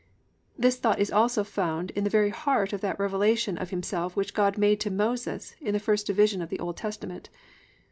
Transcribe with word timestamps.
This 0.57 0.77
thought 0.77 0.97
is 0.97 1.11
also 1.11 1.43
found 1.43 1.91
in 1.91 2.03
the 2.03 2.09
very 2.09 2.31
heart 2.31 2.73
of 2.73 2.81
that 2.81 2.97
revelation 2.97 3.55
of 3.59 3.69
Himself 3.69 4.15
which 4.15 4.33
God 4.33 4.57
made 4.57 4.79
to 4.79 4.89
Moses 4.89 5.53
in 5.61 5.73
the 5.73 5.79
first 5.79 6.07
division 6.07 6.41
of 6.41 6.49
the 6.49 6.57
Old 6.59 6.75
Testament. 6.77 7.29